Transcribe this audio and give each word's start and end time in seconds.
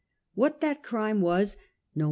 What 0.33 0.61
that 0.61 0.81
crime 0.81 1.21
was 1.21 1.57
no 1.93 1.99
A. 1.99 1.99